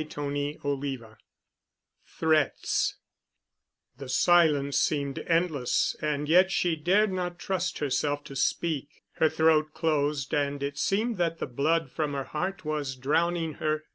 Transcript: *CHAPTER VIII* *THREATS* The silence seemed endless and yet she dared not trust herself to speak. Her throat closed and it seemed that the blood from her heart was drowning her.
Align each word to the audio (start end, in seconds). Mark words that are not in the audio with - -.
*CHAPTER 0.00 0.30
VIII* 0.64 1.00
*THREATS* 2.06 2.96
The 3.98 4.08
silence 4.08 4.78
seemed 4.80 5.18
endless 5.26 5.94
and 6.00 6.26
yet 6.26 6.50
she 6.50 6.74
dared 6.74 7.12
not 7.12 7.38
trust 7.38 7.80
herself 7.80 8.24
to 8.24 8.34
speak. 8.34 9.02
Her 9.16 9.28
throat 9.28 9.74
closed 9.74 10.32
and 10.32 10.62
it 10.62 10.78
seemed 10.78 11.18
that 11.18 11.36
the 11.38 11.46
blood 11.46 11.90
from 11.90 12.14
her 12.14 12.24
heart 12.24 12.64
was 12.64 12.96
drowning 12.96 13.56
her. 13.60 13.82